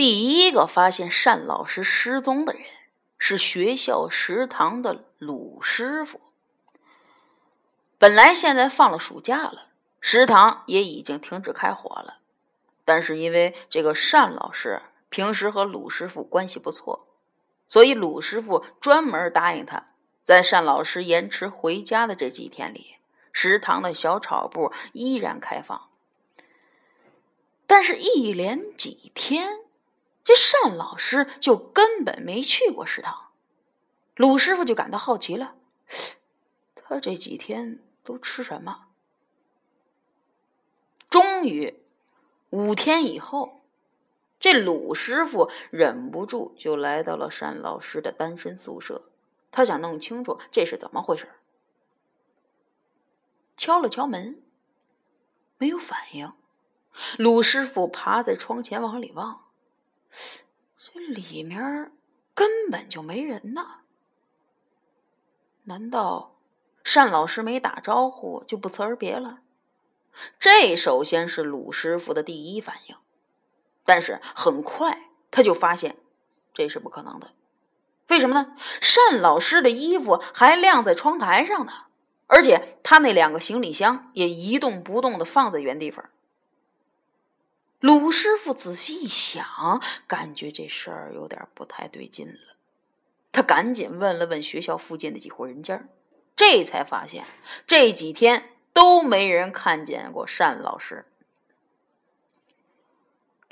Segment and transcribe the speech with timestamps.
[0.00, 2.62] 第一个发现单老师失踪的人
[3.18, 6.22] 是学校食堂的鲁师傅。
[7.98, 9.66] 本来现在放了暑假了，
[10.00, 12.20] 食堂也已经停止开火了，
[12.86, 14.80] 但是因为这个单老师
[15.10, 17.06] 平时和鲁师傅关系不错，
[17.68, 19.88] 所以鲁师傅专门答应他，
[20.22, 22.96] 在单老师延迟回家的这几天里，
[23.34, 25.90] 食堂的小炒部依然开放。
[27.66, 29.58] 但是，一连几天，
[30.24, 33.30] 这单老师就根本没去过食堂，
[34.16, 35.56] 鲁师傅就感到好奇了，
[36.74, 37.80] 他这几天。
[38.02, 38.86] 都吃什么？
[41.10, 41.82] 终于，
[42.48, 43.60] 五天以后，
[44.40, 49.10] 这鲁师傅忍不住就来到了单老师的单身宿舍。
[49.52, 51.28] 他想弄清楚这是怎么回事。
[53.54, 54.42] 敲了敲门，
[55.58, 56.32] 没有反应。
[57.18, 59.44] 鲁师傅趴在窗前往里望，
[60.76, 61.92] 这里面
[62.34, 63.66] 根本就没人呢。
[65.64, 66.36] 难道？
[66.82, 69.40] 单老师没打招呼就不辞而别了，
[70.40, 72.96] 这首先是鲁师傅的第一反应。
[73.84, 75.96] 但是很快他就发现
[76.52, 77.32] 这是不可能的。
[78.08, 78.56] 为什么呢？
[78.80, 81.72] 单老师的衣服还晾在窗台上呢，
[82.26, 86.08] 而且他那两个行李箱也一动不动的放在原地方。
[87.80, 92.56] 鲁师傅仔细一想，感觉这事儿有点不太对劲了。
[93.32, 95.88] 他赶紧问了问学校附近的几户人家。
[96.36, 97.26] 这才发现，
[97.66, 101.04] 这几天都没人看见过单老师。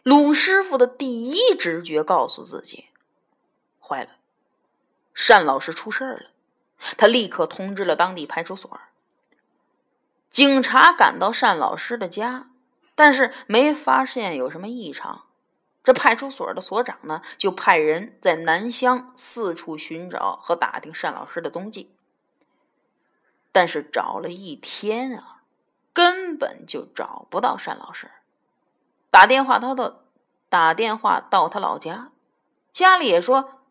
[0.03, 2.87] 鲁师傅的第一直觉告诉自己，
[3.79, 4.11] 坏了，
[5.27, 6.31] 单老师出事了。
[6.97, 8.81] 他立刻通知了当地派出所。
[10.31, 12.51] 警察赶到单老师的家，
[12.99, 15.27] 但是没发现有什么异常。
[15.85, 21.95] 这派出所的所长呢，就派人在南乡四处寻找和打听单老师的踪迹。
[23.53, 25.43] 但是找了一天啊，
[25.93, 28.11] 根本就找不到单老师。
[29.11, 30.03] 打电话他的，
[30.49, 32.11] 打电话到他老家，
[32.73, 33.63] 家里也说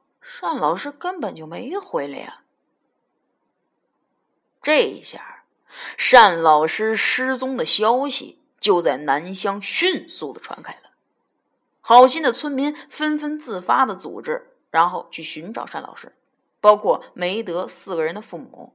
[0.41, 2.43] 单老师根本就没回来呀。
[4.61, 5.43] 这一下，
[6.11, 10.91] 单老师失踪的消息就在南乡迅速的传开了。
[11.79, 16.13] 好心的村民纷纷自发的组织，然后去寻找单老师，
[16.59, 18.73] 包括梅德四个人的父母。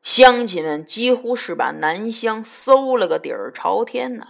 [0.00, 4.26] 乡亲们几乎是把南乡搜了个底儿朝天呢，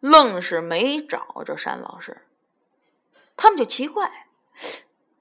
[0.00, 2.22] 愣是没找着单老师。
[3.36, 4.28] 他们就奇怪，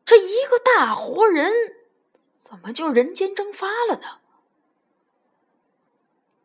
[0.05, 1.51] 这一个大活人
[2.35, 4.19] 怎么就人间蒸发了呢？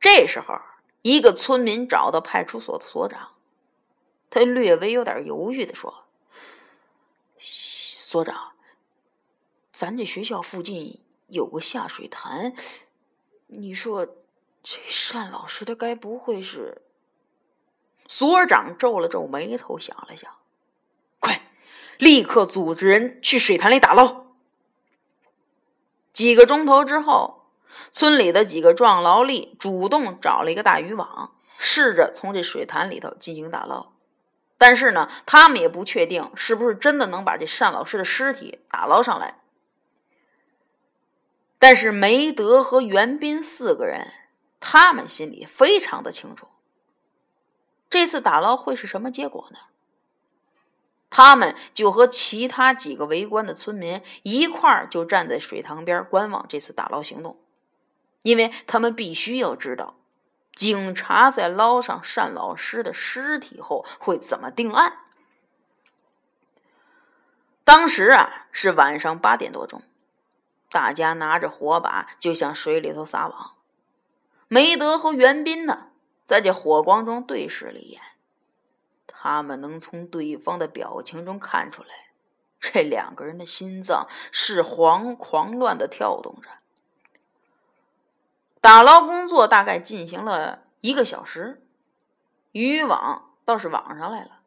[0.00, 0.60] 这时候，
[1.02, 3.34] 一个村民找到派出所的所长，
[4.30, 6.04] 他略微有点犹豫的说
[7.40, 8.52] ：“所长，
[9.72, 12.52] 咱这学校附近有个下水潭。”
[13.50, 14.06] 你说，
[14.62, 14.78] 这
[15.12, 16.82] 单老师他该不会是？
[18.06, 20.30] 所长皱了皱眉头，想了想，
[21.18, 21.50] 快，
[21.98, 24.26] 立刻组织人去水潭里打捞。
[26.12, 27.37] 几个钟头之后，
[27.90, 33.92] 村里的几个壮劳力主动找了一个大渔网，试着从这水潭里头进行打捞。
[34.56, 39.40] 但是呢，他们也不确定是不是真的能把这单老师的尸体打捞上来。
[41.58, 44.12] 但是梅德和袁斌四个人，
[44.60, 46.48] 他们心里非常的清楚，
[47.90, 49.58] 这次打捞会是什么结果呢？
[51.10, 57.38] 他们就和其他几个围观的村民一块儿就站在水塘边观望这次打捞行动，
[58.28, 59.94] 因为他们必须要知道，
[60.54, 64.98] 警察在捞上单老师的尸体后会怎么定案。
[67.64, 69.82] 当时啊是晚上八点多钟。
[70.70, 73.52] 大家拿着火把就向水里头撒网。
[74.48, 75.86] 梅德和袁斌呢，
[76.26, 78.02] 在这火光中对视了一眼，
[79.06, 82.10] 他们能从对方的表情中看出来，
[82.60, 86.50] 这两个人的心脏是惶狂乱的跳动着。
[88.68, 91.66] 打捞工作大概进行了一个小时，
[92.52, 94.40] 渔网倒是网上来了，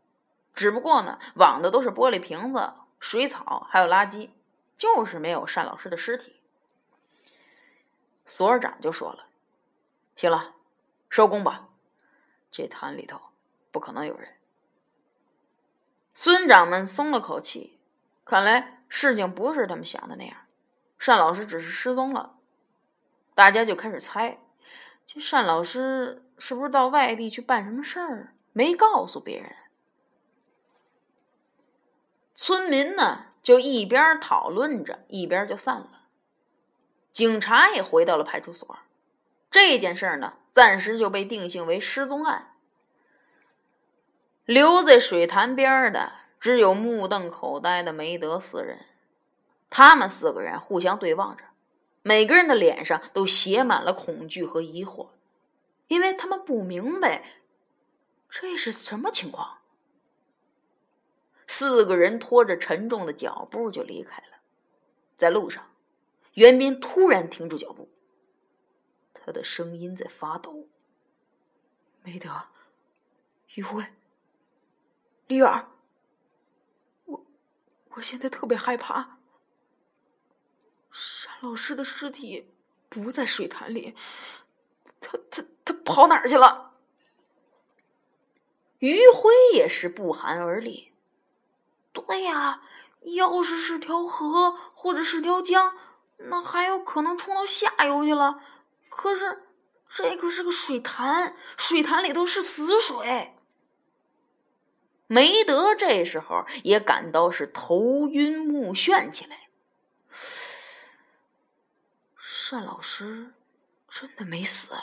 [0.54, 4.30] 只不过呢，网的都是玻璃瓶子、水草还有垃圾。
[4.78, 6.40] 就是没有单老师的尸体，
[8.24, 9.26] 所长就说了
[10.16, 10.54] ：“行了，
[11.10, 11.70] 收工吧，
[12.52, 13.20] 这潭里头
[13.72, 14.36] 不可能有人。”
[16.14, 17.80] 孙长们松了口气，
[18.24, 20.38] 看来事情不是他们想的那样，
[21.00, 22.36] 单老师只是失踪了。
[23.33, 24.39] 大家就开始猜，
[25.06, 29.51] 这单老师是不是到外地去办什么事儿，没告诉别人。
[32.33, 36.07] 村民呢，就一边讨论着，一边就散了。
[37.12, 38.80] 警察也回到了派出所。
[39.50, 42.56] 这件事儿呢，暂时就被定性为失踪案。
[44.45, 48.86] 留在水潭边的只有目瞪口呆的梅德四人。
[49.69, 51.44] 他们四个人互相对望着，
[52.03, 55.09] 每个人的脸上都写满了恐惧和疑惑，
[55.88, 57.24] 因为他们不明白
[58.30, 59.59] 这是什么情况。
[61.45, 64.39] 四个人拖着沉重的脚步就离开了。
[65.15, 65.69] 在路上，
[66.33, 67.89] 袁斌突然停住脚步，
[69.13, 70.68] 他的声音在发抖。
[72.01, 72.48] 梅德，
[73.53, 73.86] 于辉，
[75.27, 75.68] 李远，
[77.06, 77.25] 我
[77.89, 79.19] 我现在特别害怕。
[80.92, 82.50] 单老师的尸体
[82.90, 83.96] 不在水潭里，
[85.00, 86.74] 他他他跑哪儿去了？
[88.80, 90.92] 于辉也是不寒而栗。
[91.94, 92.62] 对呀，
[93.02, 95.76] 要是是条河或者是条江，
[96.18, 98.42] 那还有可能冲到下游去了。
[98.90, 99.44] 可是
[99.88, 103.36] 这可是个水潭，水潭里头是死水。
[105.08, 109.50] 梅德这时候也感到是头晕目眩起来。
[112.51, 113.31] 单老师
[113.88, 114.74] 真的没死，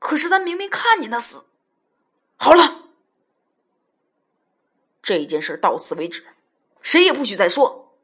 [0.00, 1.46] 可是咱明明看见他死。
[2.36, 2.88] 好了。
[5.00, 6.26] 这件事到此为止，
[6.82, 7.96] 谁也不许再说。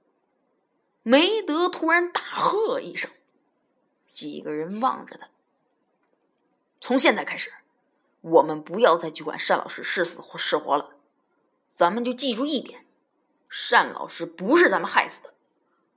[1.03, 3.11] 梅德突然大喝一声，
[4.13, 5.29] 几个人望着他。
[6.79, 7.53] 从现在开始，
[8.21, 10.95] 我们不要再去管单老师是死或是活了。
[11.69, 12.87] 咱们就记住一点：
[13.69, 15.35] 单老师不是咱们害死的，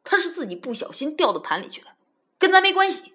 [0.03, 1.94] 他是自己不小心掉到潭里去了，
[2.37, 3.13] 跟咱没关系。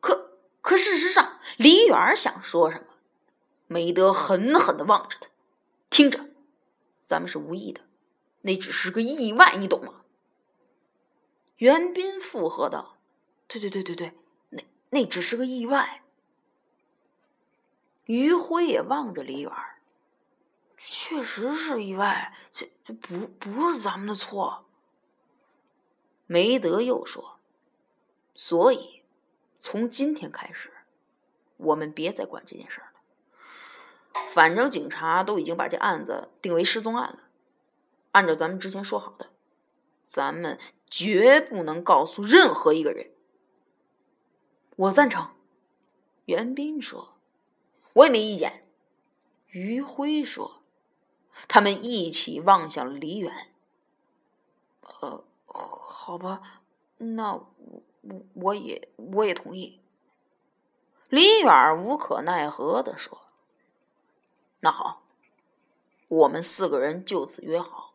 [0.00, 2.86] 可可事实上，李远想说什么，
[3.66, 5.28] 梅德狠狠的望着他，
[5.88, 6.30] 听着。
[7.02, 7.80] 咱们是无意的，
[8.42, 10.02] 那只是个意外，你懂吗？
[11.56, 12.98] 袁斌附和道
[13.48, 14.14] ：“对对对对对，
[14.50, 16.02] 那那只是个意外。”
[18.06, 19.52] 于辉也望着李远，
[20.76, 24.66] 确实是意外，这这不不是咱们的错。
[26.26, 27.39] 梅德又说
[28.42, 29.02] ：“所以
[29.58, 30.72] 从今天开始，
[31.58, 32.86] 我们别再管这件事了。”
[34.32, 37.18] 反正警察都已经把这案子定为失踪案了，
[38.12, 39.28] 按照咱们之前说好的，
[40.02, 40.58] 咱们
[40.88, 43.10] 绝不能告诉任何一个人。
[44.76, 45.34] 我赞成，
[46.24, 47.18] 袁斌说，
[47.92, 48.66] 我也没意见。
[49.48, 50.62] 于辉说，
[51.46, 53.52] 他们一起望向了李远。
[54.80, 56.62] 呃，好吧，
[56.96, 57.82] 那我
[58.34, 59.80] 我也我也同意。
[61.08, 63.22] 李远无可奈何的说。
[64.60, 65.02] 那好，
[66.08, 67.94] 我们四个人就此约好，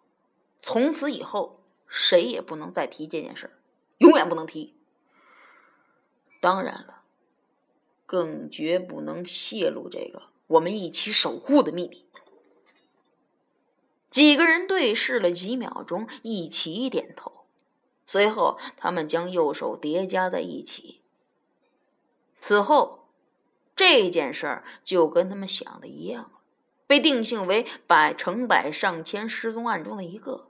[0.59, 3.57] 从此以后谁也不能再提这件事
[3.99, 4.75] 永远不能提。
[6.41, 7.03] 当然了，
[8.05, 12.05] 更绝不能泄露这个我们一起守护的秘密。
[14.09, 17.34] 几个人对视了几秒钟，一起点头，
[18.05, 21.01] 随后他们将右手叠加在一起。
[22.39, 23.07] 此后，
[23.75, 26.31] 这件事儿就跟他们想的一样。
[26.87, 30.49] 被定性为百成百上千失踪案中的一个，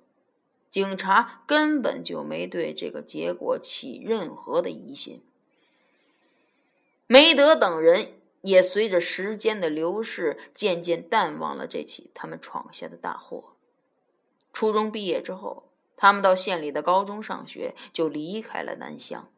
[0.69, 5.23] 警察根本就没对这个结果起任何的疑心。
[7.07, 13.53] 梅德等人也随着时间的流逝，渐渐淡忘了这起他们闯下的大祸。
[14.51, 15.64] 初中毕业之后，
[15.97, 19.29] 他们到县里的高中上学，就离开了南乡。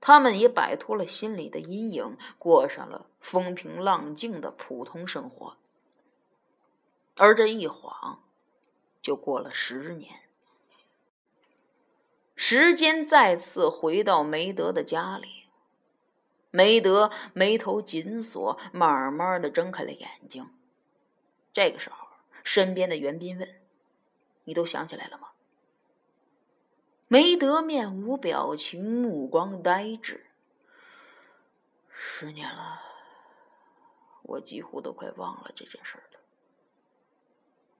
[0.00, 5.58] 他们也摆脱了心里的阴影，过上了风平浪静的普通生活。
[7.16, 8.22] 而这一晃，
[9.02, 10.22] 就过了十年。
[12.34, 15.44] 时间再次回到梅德的家里，
[16.50, 20.48] 梅德眉头紧锁，慢慢的睁开了眼睛。
[21.52, 22.08] 这个时候，
[22.42, 23.60] 身边的袁斌问
[24.44, 25.28] ：“你都想起来了吗？”
[27.12, 30.26] 梅德面无表情，目光呆滞。
[31.88, 32.80] 十年了，
[34.22, 36.20] 我几乎都快忘了这件事了。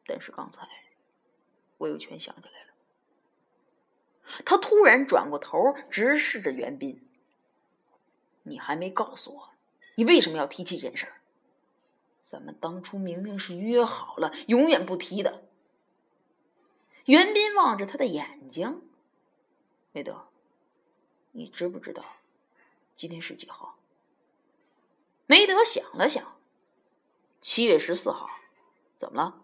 [0.05, 0.67] 但是刚才，
[1.79, 4.43] 我又全想起来了。
[4.45, 7.09] 他突然转过头，直视着袁斌
[8.43, 9.51] ：“你还没告诉我，
[9.95, 11.07] 你为什么要提起这件事？
[12.19, 15.45] 咱们当初明明是约好了，永远不提的。”
[17.07, 18.83] 袁斌望着他的眼睛
[19.93, 20.29] ：“梅德，
[21.33, 22.05] 你知不知道
[22.95, 23.79] 今天是几号？”
[25.27, 26.41] 梅德想了想
[27.41, 28.29] ：“七月十四号，
[28.97, 29.43] 怎么了？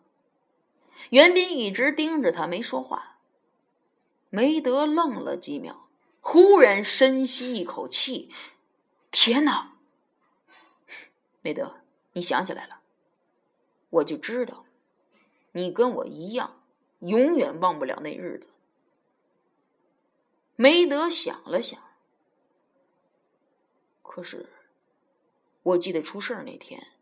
[1.11, 3.19] 袁斌一直盯着他，没说话。
[4.31, 5.89] 梅德愣了几秒，
[6.21, 8.33] 忽然深吸一口气
[9.13, 9.77] ：“天哪！
[11.43, 11.83] 梅德，
[12.15, 12.81] 你想起来了？
[13.91, 14.65] 我就知道，
[15.53, 16.61] 你跟我一样，
[17.01, 18.51] 永远忘不了那日子。”
[20.57, 21.79] 梅德想了想，
[24.03, 24.49] 可是
[25.63, 26.95] 我记得出事儿那天，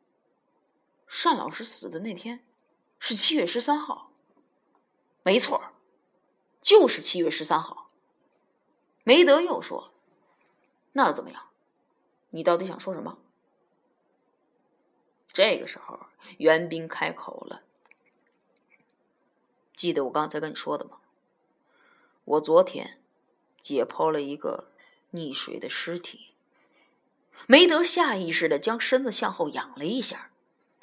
[1.07, 2.45] 单老师死的那天。
[2.99, 4.11] 是七月十三号，
[5.23, 5.73] 没错
[6.63, 7.91] 就是七月十三号。
[9.03, 9.93] 梅德又说
[10.95, 11.51] ：“那又怎么样？
[12.31, 13.19] 你到底想说什么？”
[15.31, 16.07] 这个时候，
[16.39, 17.63] 袁斌开口了
[19.77, 20.99] ：“记得我刚才跟你说的吗？
[22.25, 23.04] 我昨天
[23.65, 24.69] 解剖了一个
[25.15, 26.35] 溺水的尸体。”
[27.49, 30.31] 梅德下意识的将身子向后仰了一下。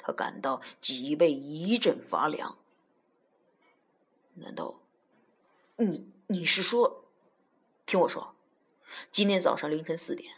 [0.04, 2.58] 他感到脊背一阵发凉。
[4.34, 4.80] 难道，
[5.76, 7.04] 你你是说，
[7.86, 8.34] 听我说，
[9.12, 10.34] 今天早上凌晨四点，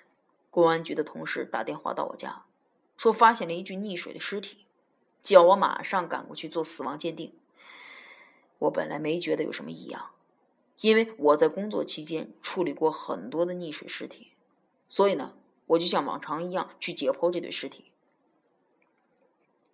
[0.51, 2.45] 公安局的同事打电话到我家，
[2.99, 4.67] 说发现了一具溺水的尸体，
[5.23, 7.33] 叫我马上赶过去做死亡鉴定。
[8.59, 10.11] 我本来没觉得有什么异样，
[10.81, 14.33] 因为我在工作期间处理过很多的溺水尸体，
[14.89, 17.93] 所以呢，我就像往常一样去解剖这对尸体。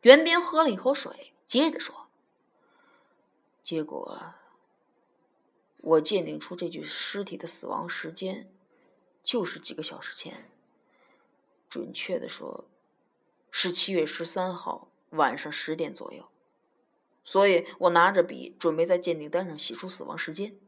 [0.03, 2.07] 袁斌喝了一口水，接着说
[3.63, 4.35] ：“结果，
[5.79, 8.51] 我鉴定出这具尸体的死亡时间，
[9.23, 10.51] 就是几个小时前。
[11.69, 12.65] 准确的说，
[13.51, 16.29] 是七月十三号晚上十点左右。
[17.23, 20.59] 所以我拿着笔准备在鉴定单上写出死亡时间。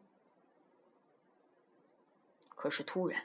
[2.62, 3.24] 可是突然，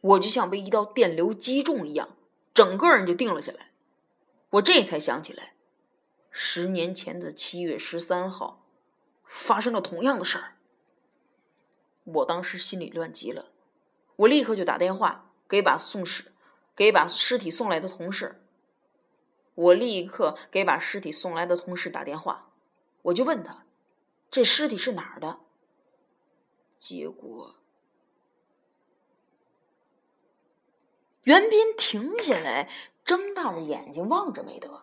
[0.00, 2.16] 我就像被一道电流击中一样，
[2.52, 3.70] 整个人就定了下来。”
[4.50, 5.54] 我这才想起来，
[6.32, 8.66] 十年前的七月十三号，
[9.24, 10.56] 发生了同样的事儿。
[12.02, 13.52] 我当时心里乱极了，
[14.16, 16.32] 我立刻就打电话给把送尸、
[16.74, 18.42] 给把尸体送来的同事。
[19.54, 22.50] 我立刻给把尸体送来的同事打电话，
[23.02, 23.64] 我就问他，
[24.28, 25.38] 这尸体是哪儿的？
[26.80, 27.54] 结果，
[31.28, 32.70] 袁斌停下来。
[33.04, 34.82] 睁大着眼睛望着梅德，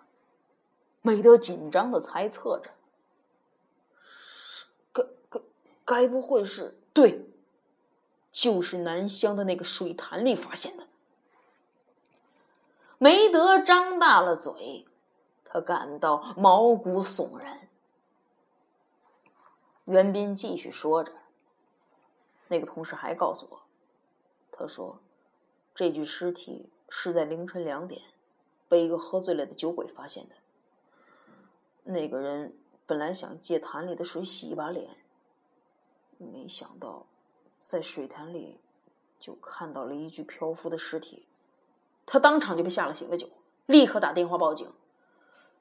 [1.03, 2.71] 梅德紧张的猜测着
[4.91, 5.39] ：“该该
[5.85, 7.29] 该不会是对，
[8.31, 10.87] 就是南乡的那个水潭里发现的。”
[12.97, 14.87] 梅德张大了嘴，
[15.43, 17.69] 他感到毛骨悚然。
[19.83, 21.11] 袁斌继续说着
[22.49, 23.61] ：“那个同事还告诉我，
[24.51, 24.99] 他说
[25.75, 28.01] 这具尸体是在凌晨两点。”
[28.67, 30.35] 被一个喝醉了的酒鬼发现的。
[31.83, 34.89] 那个人本来想借潭里的水洗一把脸，
[36.17, 37.05] 没想到
[37.59, 38.59] 在水潭里
[39.19, 41.27] 就看到了一具漂浮的尸体，
[42.07, 43.29] 他当场就被吓了醒了酒，
[43.67, 44.67] 立刻打电话报警。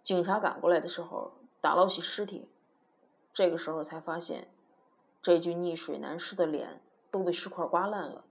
[0.02, 2.48] 警察赶过来的时候，打捞起尸体，
[3.34, 4.48] 这个时候才发现，
[5.20, 6.80] 这具溺水男尸的脸
[7.10, 8.24] 都被石块刮烂了，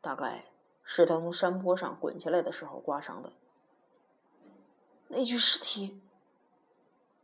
[0.00, 0.46] 大概
[0.88, 3.32] 是他从山坡上滚下来的时候刮伤的。
[5.08, 6.00] 那具尸体，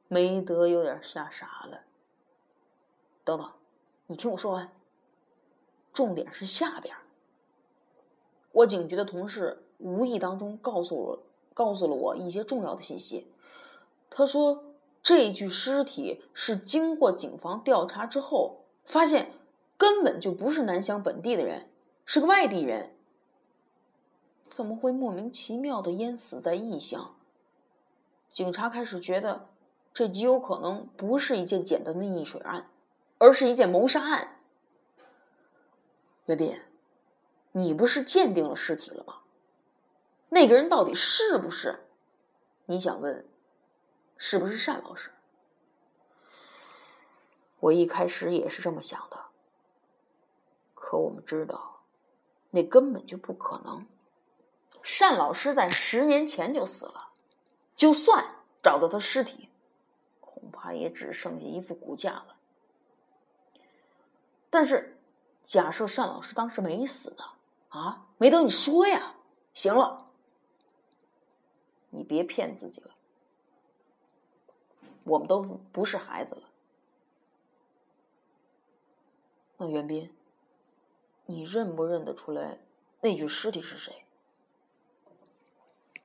[0.08, 1.82] 梅德有点吓傻了。
[3.24, 3.52] 等等，
[4.08, 4.70] 你听我说完。
[5.92, 6.94] 重点是下边。
[8.50, 11.22] 我警局的同事无意当中告诉我，
[11.54, 13.32] 告诉了我一些重要的信息。
[14.10, 14.64] 他说，
[15.02, 19.32] 这具尸体是经过警方调查之后，发现
[19.76, 21.70] 根本就不是南乡本地的人，
[22.04, 22.91] 是个外地人。
[24.46, 27.14] 怎么会莫名其妙的淹死在异乡？
[28.28, 29.48] 警察开始觉得，
[29.92, 32.70] 这极有可能不是一件简单的溺水案，
[33.18, 34.38] 而是一件谋杀案。
[36.26, 36.60] 袁斌，
[37.52, 39.18] 你不是鉴定了尸体了吗？
[40.30, 41.84] 那个人到底是不是？
[42.66, 43.26] 你想问，
[44.16, 45.10] 是不是单老师？
[47.60, 49.18] 我一开始也是这么想的，
[50.74, 51.82] 可我们知道，
[52.50, 53.86] 那根本就不可能。
[55.00, 57.10] 单老师在十年前就死了。
[57.74, 59.48] 就算找到他尸体，
[60.20, 62.36] 恐怕也只剩下一副骨架了。
[64.48, 64.96] 但是，
[65.42, 67.24] 假设单老师当时没死呢？
[67.70, 69.16] 啊，没等你说呀！
[69.54, 70.10] 行了，
[71.90, 72.90] 你别骗自己了，
[75.04, 76.42] 我们都不是孩子了。
[79.56, 80.14] 那袁斌，
[81.26, 82.58] 你认不认得出来
[83.00, 84.01] 那具尸体是谁？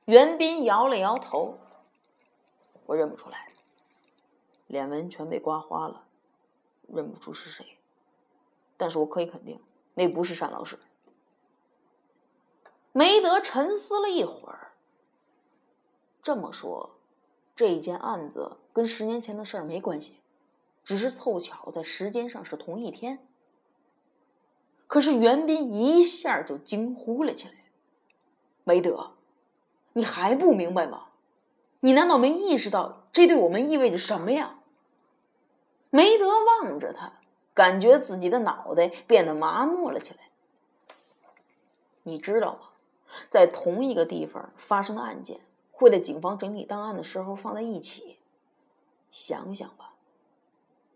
[0.08, 1.58] 袁斌摇了摇头。
[2.86, 3.52] 我认不出来，
[4.66, 6.06] 脸纹全被刮花了，
[6.88, 7.76] 认不出是谁。
[8.78, 9.60] 但是我可以肯定，
[9.92, 10.78] 那不是单老师。
[12.92, 14.72] 梅德沉思了一会儿，
[16.22, 16.96] 这么说，
[17.54, 20.20] 这件案子跟十年前的事儿没关系，
[20.82, 23.28] 只是凑巧在时间上是同一天。
[24.86, 27.66] 可是袁斌一下就惊呼了起来
[28.64, 29.17] ：“梅德，
[29.98, 31.08] 你还不明白吗？
[31.80, 34.60] 你难道没意识到这对我们意味着什么呀？”
[35.90, 37.14] 梅德望着他，
[37.52, 40.20] 感觉自己的脑袋变得麻木了起来。
[42.04, 42.60] 你知道吗？
[43.28, 45.40] 在同一个地方发生的案件，
[45.72, 48.18] 会在警方整理档案的时候放在一起。
[49.10, 49.94] 想想吧。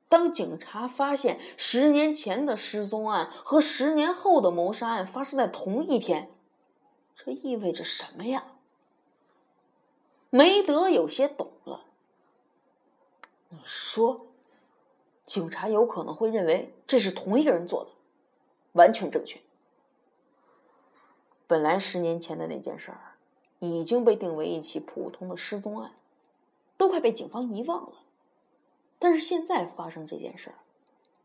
[0.08, 6.30] 当警察发现十年前的失踪案和十年后的谋杀案发生在同一天，
[7.16, 8.44] 这意味着什么呀？
[10.34, 11.84] 梅德有些懂了。
[13.50, 14.28] 你说，
[15.26, 17.90] 警察有可能会认为这是同一个人做的，
[18.72, 19.38] 完全正确。
[21.46, 23.12] 本来十年前的那件事儿
[23.58, 25.92] 已经被定为一起普通的失踪案，
[26.78, 27.98] 都快被警方遗忘了。
[28.98, 30.56] 但是现在发生这件事儿，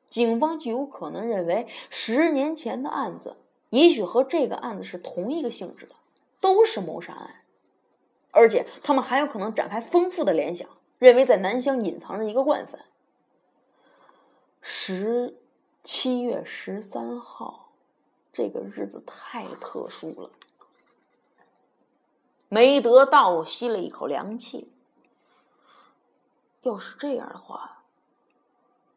[0.09, 3.37] 警方就有可能认为十年前的案子
[3.69, 5.95] 也许和这个案子是同一个性质的，
[6.41, 7.36] 都是谋杀案，
[8.31, 10.67] 而且他们还有可能展开丰富的联想，
[10.99, 12.85] 认为在南乡隐藏着一个惯犯。
[14.61, 15.37] 十
[15.81, 17.69] 七月十三号，
[18.33, 20.29] 这个日子太特殊了。
[22.49, 24.71] 梅德倒吸了一口凉气。
[26.61, 27.83] 要是这样的话，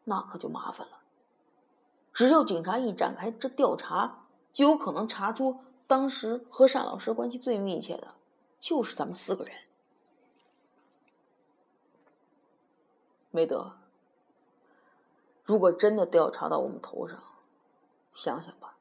[0.03, 0.99] 那可就麻烦了。
[2.13, 8.15] 只要警察一展开这调查，就有可能查出当时和单老师关系最密切的，
[8.61, 9.53] 就是咱们四个人。
[13.31, 13.73] 梅德，
[15.43, 17.21] 如果真的调查到我们头上，
[18.13, 18.75] 想想吧，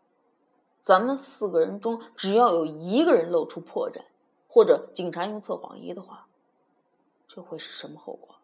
[0.82, 4.04] 咱们四个人中只要有一个人露出破绽，
[4.48, 6.26] 或者警察用测谎仪的话，
[7.26, 8.36] 这会是什么后果？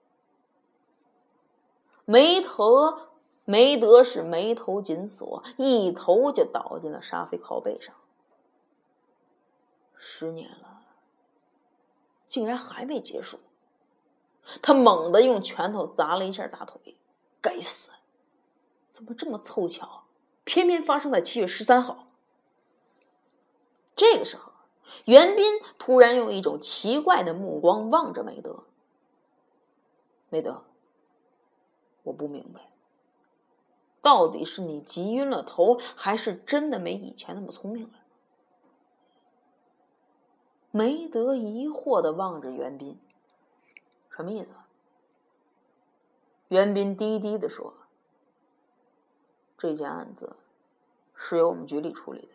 [2.07, 3.11] 梅头
[3.45, 7.95] 梅德是眉头紧锁，一头就倒进了沙飞靠背上。
[9.97, 10.76] 十年了，
[12.29, 13.39] 竟然还没结束。
[14.63, 16.97] 他猛地用拳头砸了一下大腿，
[17.41, 17.93] 该死，
[18.89, 20.05] 怎么这么凑巧，
[20.45, 22.07] 偏偏发生在七月十三号？
[23.97, 24.53] 这个时候，
[25.07, 28.65] 袁斌突然用一种奇怪的目光望着梅德。
[30.29, 30.65] 梅德。
[32.05, 32.71] 我不明白，
[34.01, 37.99] 到底是你急晕了头，还是真的没以前那么聪明了？
[40.77, 43.01] 梅德疑惑的望着袁斌，
[44.11, 44.53] 什么意思？
[46.49, 47.73] 袁斌低低的说
[49.57, 50.37] ：“这件案子
[51.15, 52.29] 是由我们局里处理的，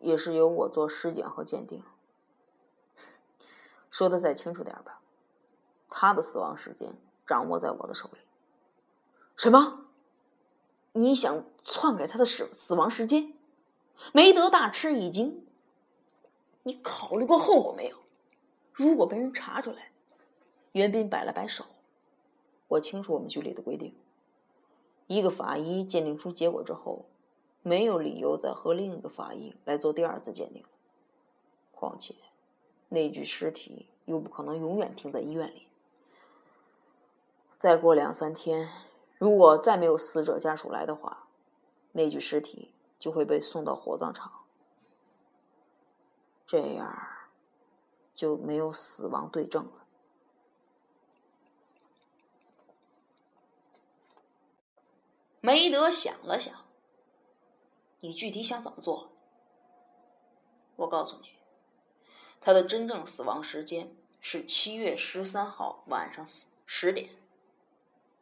[0.00, 1.82] 也是由我做尸检和鉴定。
[3.90, 5.00] 说的再清楚点吧，
[5.88, 6.94] 他的死亡时间。”
[7.26, 8.18] 掌握在我的手里。
[9.36, 9.86] 什么？
[10.92, 13.32] 你想篡改他的死死亡时间？
[14.12, 15.46] 梅德大吃一惊。
[16.64, 17.96] 你考虑过后果没有？
[18.72, 19.90] 如果被人查出来，
[20.72, 21.64] 袁斌摆了摆手。
[22.68, 23.94] 我清楚我们局里的规定：
[25.06, 27.04] 一个法医鉴定出结果之后，
[27.62, 30.64] 没有理由再和另一个法医来做第二次鉴定。
[31.72, 32.14] 况且，
[32.88, 35.66] 那具尸体又不可能永远停在医院里。
[37.58, 38.70] 再过两三天，
[39.18, 41.26] 如果再没有死者家属来的话，
[41.92, 44.41] 那具尸体就会被送到火葬场。
[46.52, 47.08] 这样
[48.12, 49.86] 就没有死亡对证了。
[55.40, 56.54] 梅德想了想
[58.00, 59.12] ：“你具体想怎么做？”
[60.76, 61.30] 我告诉你，
[62.38, 67.08] 他的真正死亡时间是七月十三号晚上十十点。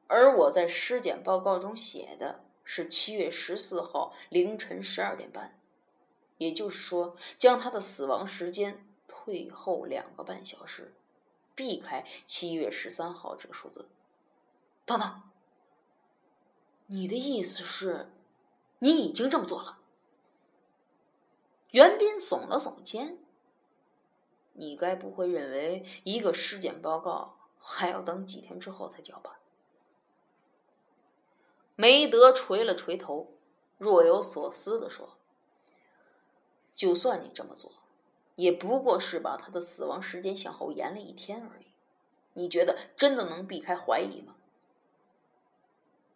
[0.07, 5.60] 而我在尸检报告中写的是七月十四号凌晨十二点半，
[6.41, 10.95] 也就是说，将他的死亡时间退后两个半小时，
[11.55, 13.87] 避开七月十三号这个数字。
[14.87, 15.23] 等等，
[16.87, 18.11] 你的意思是，
[18.79, 19.81] 你已经这么做了？
[21.73, 23.19] 袁斌耸了耸肩。
[24.55, 29.39] 你该不会认为一个尸检报告还要等几天之后才交吧？
[31.77, 33.31] 梅德垂了垂头，
[33.77, 35.19] 若有所思的说
[36.81, 37.71] ：“就算你这么做，
[38.37, 41.67] 也不过是把他的死亡时间向后延了一天而已。
[42.33, 44.35] 你觉得真的能避开怀疑吗？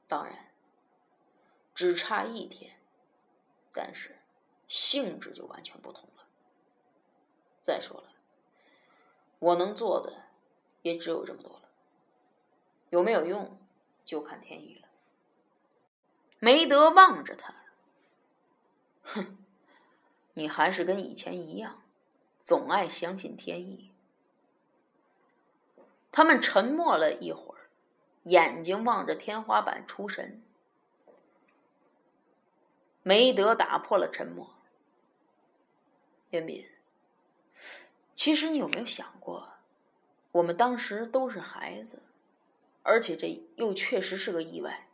[0.09, 0.51] 当然，
[1.75, 2.79] 只差一天，
[3.75, 4.17] 但是
[4.67, 6.25] 性质就完全不同了。
[7.61, 8.09] 再说了，
[9.41, 10.15] 我能做的
[10.81, 11.69] 也只有这么多了，
[12.89, 13.59] 有没有用，
[14.07, 14.89] 就看天意了。
[16.39, 17.55] 梅德望着他，
[19.03, 19.44] 哼，
[20.35, 21.83] 你还是跟以前一样，
[22.41, 23.91] 总爱相信天意。
[26.13, 27.71] 他们沉默了一会儿，
[28.25, 30.43] 眼睛望着天花板出神。
[33.03, 34.55] 梅德打破了沉默
[36.31, 36.67] ：“袁斌，
[38.15, 39.51] 其实你有没有想过，
[40.33, 42.03] 我们当时都是孩子，
[42.83, 44.89] 而且这又确实是个意外。”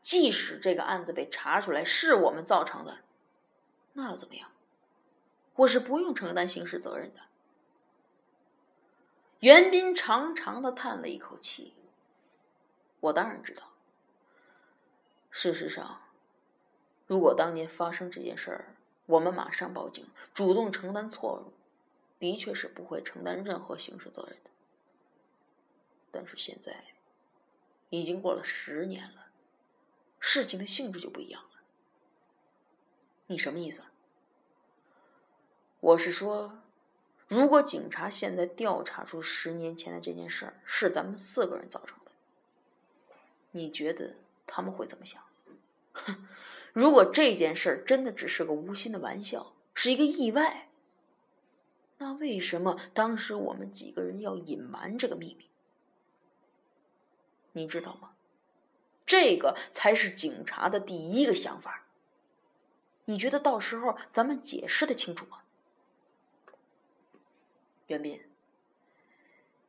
[0.00, 2.98] 即使这个案子被查出来是我们造成的，
[3.94, 4.48] 那又怎么样？
[5.56, 7.22] 我是不用承担刑事责任的。
[9.40, 11.72] 袁斌长长的叹了一口气。
[13.00, 13.72] 我当然知道。
[15.30, 16.00] 事实上，
[17.06, 18.74] 如果当年发生这件事儿，
[19.06, 21.52] 我们马上报警，主动承担错误，
[22.18, 24.50] 的确是不会承担任何刑事责任的。
[26.10, 26.84] 但是现在，
[27.90, 29.26] 已经过了十年了。
[30.18, 31.60] 事情的性质就不一样了。
[33.26, 33.82] 你什么意思？
[35.86, 36.58] 我是说，
[37.28, 42.10] 如果警察现在调查出十年前的这件事儿是咱们四个人造成的，
[43.52, 44.16] 你觉得
[44.48, 45.22] 他们会怎么想？
[45.92, 46.26] 哼，
[46.74, 50.66] 如果这件事儿真的只是个无心的玩笑，是一个意外，
[51.98, 55.48] 那为什么当时我们几个人要隐瞒这个秘密？
[57.52, 58.10] 你知道吗？
[59.06, 61.84] 这个才是警察的第一个想法。
[63.04, 65.42] 你觉得到时候咱们解释的清楚吗？
[67.86, 68.20] 袁斌，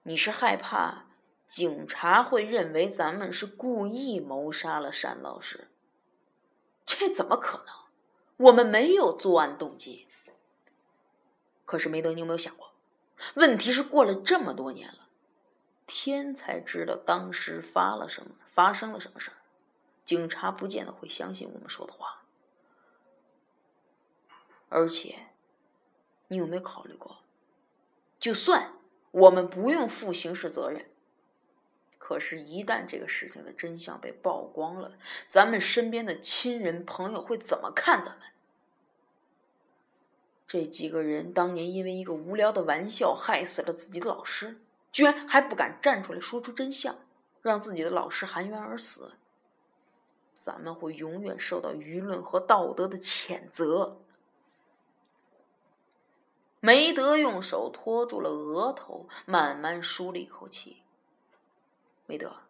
[0.01, 1.05] 你是害怕
[1.45, 5.67] 警察会认为咱们是故意谋杀了单老师？
[6.83, 7.75] 这怎么可能？
[8.37, 10.07] 我们没有作案动机。
[11.65, 12.71] 可是梅德，你有没有想过，
[13.35, 15.07] 问题是过了这么多年了。
[15.85, 19.37] 天才知道当时发了什么，发生了什么事儿。
[20.03, 22.23] 警察不见得会相信我们说的话。
[24.69, 25.27] 而且，
[26.29, 27.17] 你有没有考虑过，
[28.19, 28.73] 就算
[29.11, 30.85] 我们不用负刑事责任，
[31.97, 34.93] 可是，一旦这个事情的真相被曝光了，
[35.25, 38.27] 咱们身边的亲人朋友会怎么看咱们？
[40.47, 44.61] 这几个人当年因为一个无聊的玩笑害死了自己的老师。
[44.89, 46.95] 居然还不敢站出来说出真相，
[47.43, 49.11] 让自己的老师含冤而死。
[50.33, 53.99] 咱们会永远受到舆论和道德的谴责。
[56.67, 60.83] 梅德用手托住了额头，慢慢舒了一口气。
[62.05, 62.41] 梅德，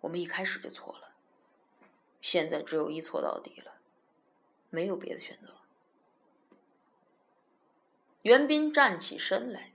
[0.00, 1.10] 我们一开始就错了，
[2.22, 3.74] 现在只有一错到底了，
[4.70, 5.48] 没有别的选择。
[8.22, 9.72] 袁斌站起身来。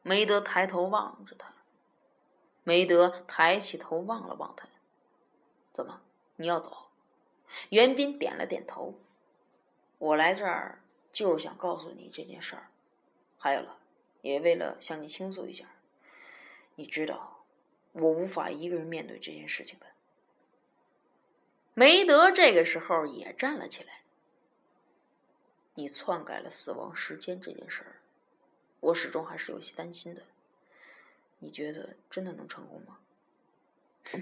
[0.00, 1.52] 梅德抬头望着他，
[2.62, 4.66] 梅德抬起头望了望他，
[5.72, 6.00] 怎么？
[6.36, 6.86] 你要走？
[7.68, 8.98] 袁斌点了点头。
[9.98, 10.80] 我来这儿
[11.14, 12.68] 就是想告诉你这件事儿，
[13.38, 13.78] 还有了，
[14.20, 15.70] 也为了向你倾诉一下。
[16.74, 17.46] 你知道，
[17.92, 19.86] 我无法一个人面对这件事情的。
[21.72, 24.02] 梅德这个时候也站了起来。
[25.76, 28.00] 你篡改了死亡时间这件事儿。
[28.80, 30.22] 我始终还是有些担心的，
[31.38, 32.98] 你觉得真的能成功吗？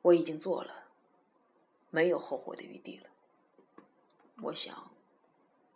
[0.00, 0.88] 我已经做了，
[1.90, 3.10] 没有后悔的余地了。
[4.42, 4.90] 我想，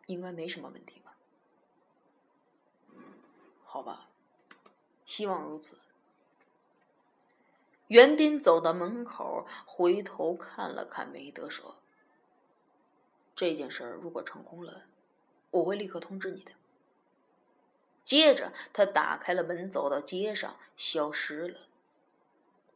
[0.07, 1.17] 应该没什么问题吧？
[3.65, 4.09] 好吧，
[5.05, 5.79] 希望如此。
[7.89, 11.77] 袁斌走到门口，回头看了看梅德，说
[13.35, 14.85] ：“这件事如果成功了，
[15.51, 16.53] 我会立刻通知你的。”
[18.05, 21.70] 接着，他打开了门，走到街上，消失了。